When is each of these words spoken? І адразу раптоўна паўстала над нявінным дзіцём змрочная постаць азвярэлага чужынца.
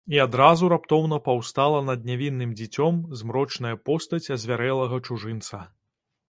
І 0.13 0.19
адразу 0.23 0.67
раптоўна 0.73 1.19
паўстала 1.27 1.81
над 1.89 2.07
нявінным 2.11 2.55
дзіцём 2.61 2.97
змрочная 3.21 3.75
постаць 3.91 4.31
азвярэлага 4.39 5.01
чужынца. 5.07 5.63